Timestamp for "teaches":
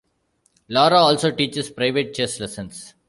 1.29-1.69